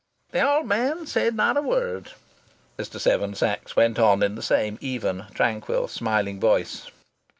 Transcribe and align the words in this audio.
"The 0.31 0.41
old 0.43 0.65
man 0.65 1.05
said 1.05 1.35
not 1.35 1.57
a 1.57 1.61
word," 1.61 2.13
Mr. 2.75 2.99
Seven 2.99 3.35
Sachs 3.35 3.75
went 3.75 3.99
on 3.99 4.23
in 4.23 4.33
the 4.33 4.41
same 4.41 4.79
even, 4.81 5.25
tranquil, 5.35 5.87
smiling 5.87 6.39
voice. 6.39 6.87